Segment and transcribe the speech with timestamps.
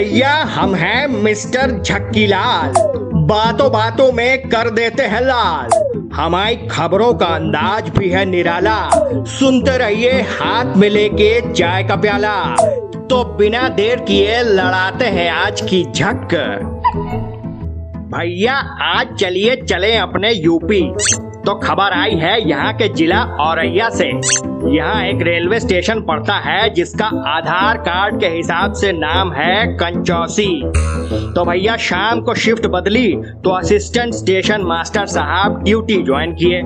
[0.00, 2.72] भैया, हम हैं मिस्टर झक्की लाल
[3.26, 5.68] बातों बातों में कर देते हैं लाल।
[6.14, 8.90] हमारी खबरों का अंदाज भी है निराला।
[9.24, 12.56] सुनते रहिए हाथ में लेके चाय का प्याला।
[13.10, 16.34] तो बिना देर किए लड़ाते हैं आज की झक।
[18.14, 20.82] भैया, आज चलिए चले अपने यूपी।
[21.46, 26.68] तो खबर आई है यहाँ के जिला औरैया से। यहाँ एक रेलवे स्टेशन पड़ता है,
[26.74, 30.62] जिसका आधार कार्ड के हिसाब से नाम है कंचौसी।
[31.34, 33.12] तो भैया, शाम को शिफ्ट बदली
[33.44, 36.60] तो असिस्टेंट स्टेशन मास्टर साहब ड्यूटी ज्वाइन किए।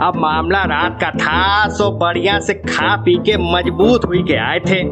[0.00, 4.58] अब मामला रात का था सो बढ़िया से खा पी के मज़बूत हुई के आए
[4.60, 4.82] थे।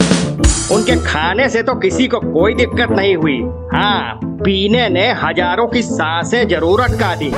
[0.75, 3.39] उनके खाने से तो किसी को कोई दिक्कत नहीं हुई।
[3.75, 7.31] हाँ पीने ने हज़ारों की साँसें ज़रूरत का दी।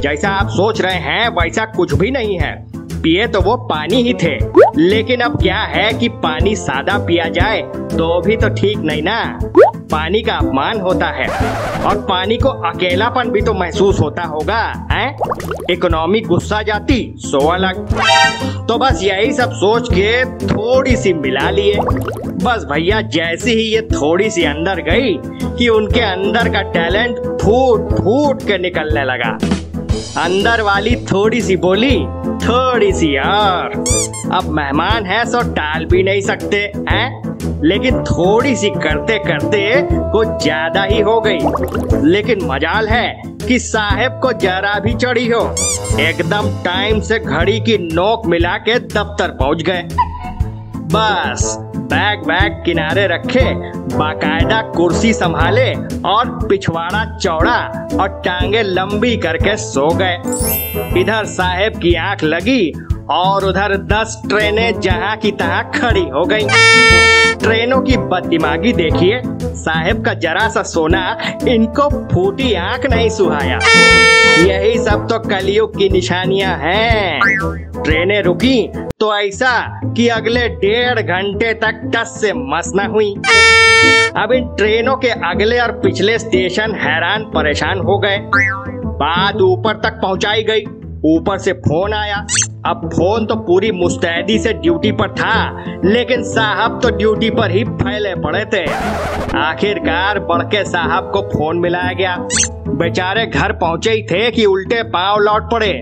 [0.00, 2.69] जैसा आप सोच रहे हैं, वैसा कुछ भी नहीं है।
[3.02, 4.36] पिए तो वो पानी ही थे।
[4.78, 9.38] लेकिन अब क्या है कि पानी सादा पिया जाए तो भी तो ठीक नहीं ना।
[9.90, 11.26] पानी का अपमान होता है,
[11.80, 14.60] और पानी को अकेलापन भी तो महसूस होता होगा,
[14.92, 15.16] हैं?
[15.70, 17.86] इकोनॉमी गुस्सा जाती सो अलग
[18.68, 21.78] तो बस यही सब सोच के थोड़ी सी मिला लिए।
[22.44, 25.16] बस भैया, जैसे ही ये थोड़ी सी अंदर गई,
[25.58, 29.38] कि उनके अंदर का टैलेंट फूट फूट के निकलने लगा।
[30.18, 31.96] अंदर वाली थोड़ी सी बोली,
[32.46, 33.72] थोड़ी सी और।
[34.32, 36.56] अब मेहमान है, सो टाल भी नहीं सकते,
[36.90, 37.20] हैं?
[37.64, 39.60] लेकिन थोड़ी सी करते करते
[40.12, 41.38] कुछ ज़्यादा ही हो गई।
[42.08, 45.42] लेकिन मजाल है कि साहेब को जरा भी चढ़ी हो।
[46.00, 49.88] एकदम टाइम से घड़ी की नोक मिला के दफ्तर पहुँच गए।
[50.90, 51.56] बस।
[51.90, 53.42] बैग बैग किनारे रखे,
[53.96, 55.72] बाकायदा कुर्सी संभाले
[56.08, 57.58] और पिछवाड़ा चौड़ा
[58.00, 62.72] और टांगे लंबी करके सो गए। इधर साहेब की आँख लगी
[63.10, 66.46] और उधर दस ट्रेनें जहाँ की तहां खड़ी हो गई।
[67.38, 71.16] ट्रेनों की बददिमागी देखिए, साहेब का जरा सा सोना
[71.48, 73.58] इनको फूटी आँख नहीं सुहाया।
[74.44, 77.20] यही सब तो कलयुग की निशानियाँ हैं।
[77.82, 79.50] ट्रेनें रुकी तो ऐसा
[79.96, 83.14] कि अगले डेढ़ घंटे तक टस से मस न हुई।
[84.16, 88.18] अब इन ट्रेनों के अगले और पिछले स्टेशन हैरान परेशान हो गए।
[88.98, 90.64] बात ऊपर तक पहुंचाई गई।
[91.06, 92.16] ऊपर से फ़ोन आया।
[92.66, 97.64] अब फ़ोन तो पूरी मुस्तैदी से ड्यूटी पर था, लेकिन साहब तो ड्यूटी पर ही
[97.64, 98.64] फैले पड़े थे।
[99.38, 102.16] आखिरकार बड़के साहब को फ़ोन मिलाया गया।
[102.68, 105.72] बेचारे घर पहुँचे ही थे कि उल्टे पाँव लौट पड़े।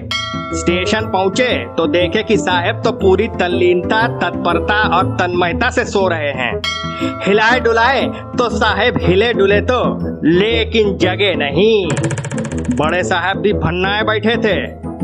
[0.54, 6.30] स्टेशन पहुँचे तो देखे कि साहेब तो पूरी तल्लीनता, तत्परता और तन्मयता से सो रहे
[6.32, 6.60] हैं।
[7.26, 8.06] हिलाए डुलाए
[8.38, 9.82] तो साहेब हिले डुले तो
[10.24, 11.88] लेकिन जगे नहीं।
[12.76, 14.56] बड़े साहब भी भन्नाए बैठे थे,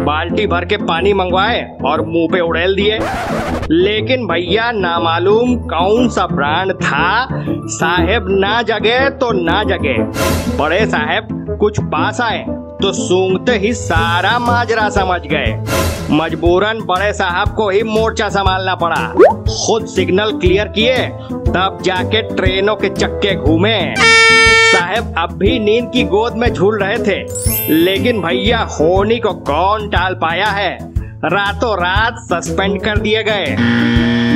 [0.05, 2.99] बाल्टी भर के पानी मंगवाए और मुँह पे उड़ेल दिए।
[3.71, 7.29] लेकिन भैया, नामालूम कौन सा ब्रांड था?
[7.71, 9.99] साहेब ना जगे तो ना जगे।
[10.57, 11.29] बड़े साहेब,
[11.61, 12.45] कुछ पास आए
[12.85, 15.65] तो सूंघते ही सारा माजरा समझ गए।
[16.11, 19.15] मजबूरन बड़े साहब को ही मोर्चा संभालना पड़ा।
[19.67, 20.97] खुद सिग्नल क्लियर किए,
[21.33, 23.95] तब जाके ट्रेनों के चक्के घूमे।
[24.73, 27.27] साहेब, अब भी नींद की गोद में झूल रहे थे,
[27.75, 30.79] लेकिन भैया होनी को कौन टाल पाया है?
[31.25, 33.57] रातों रात सस्पेंड कर दिए गए।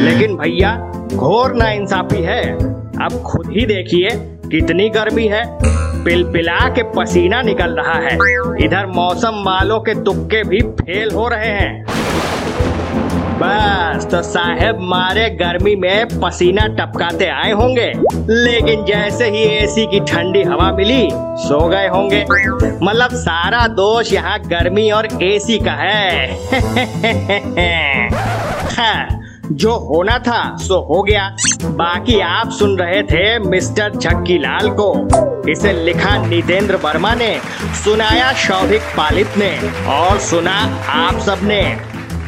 [0.04, 2.54] लेकिन भैया, घोर ना इंसाफी है।
[3.04, 4.10] अब खुद ही देखिए
[4.50, 8.14] कितनी गर्मी है। पिलपिला के पसीना निकल रहा है।
[8.64, 11.84] इधर मौसम वालों के तुक्के भी फेल हो रहे हैं।
[13.40, 17.92] बस तो साहेब मारे गर्मी में पसीना टपकाते आए होंगे।
[18.30, 22.24] लेकिन जैसे ही एसी की ठंडी हवा मिली सो गए होंगे।
[22.82, 26.28] मतलब सारा दोष यहाँ गर्मी और एसी का है।
[28.78, 29.17] हाँ,
[29.52, 35.08] जो होना था, सो हो गया। बाकी आप सुन रहे थे मिस्टर झक्की लाल को।
[35.50, 37.40] इसे लिखा नितेंद्र वर्मा ने,
[37.84, 41.80] सुनाया शौभिक पालित ने, और सुना आप सबने।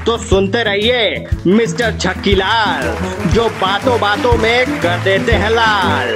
[0.07, 2.83] तो सुनते रहिए मिस्टर झक्की लाल,
[3.29, 6.15] जो बातों बातों में कर देते हैं लाल।